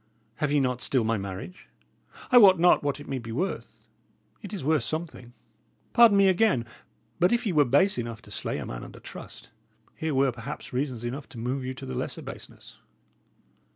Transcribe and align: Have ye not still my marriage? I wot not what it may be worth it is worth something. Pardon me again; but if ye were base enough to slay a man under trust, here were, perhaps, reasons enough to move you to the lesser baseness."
Have 0.37 0.51
ye 0.51 0.59
not 0.59 0.81
still 0.81 1.03
my 1.03 1.19
marriage? 1.19 1.67
I 2.31 2.39
wot 2.39 2.57
not 2.57 2.81
what 2.83 2.99
it 2.99 3.07
may 3.07 3.19
be 3.19 3.31
worth 3.31 3.83
it 4.41 4.51
is 4.51 4.65
worth 4.65 4.81
something. 4.81 5.33
Pardon 5.93 6.17
me 6.17 6.27
again; 6.27 6.65
but 7.19 7.31
if 7.31 7.45
ye 7.45 7.53
were 7.53 7.65
base 7.65 7.99
enough 7.99 8.19
to 8.23 8.31
slay 8.31 8.57
a 8.57 8.65
man 8.65 8.83
under 8.83 8.99
trust, 8.99 9.49
here 9.95 10.15
were, 10.15 10.31
perhaps, 10.31 10.73
reasons 10.73 11.03
enough 11.03 11.29
to 11.29 11.37
move 11.37 11.63
you 11.63 11.75
to 11.75 11.85
the 11.85 11.93
lesser 11.93 12.23
baseness." 12.23 12.77